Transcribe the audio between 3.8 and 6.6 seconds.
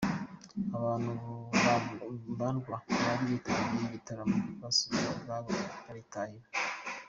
igitaramo, basubijwe utwabo baritahira.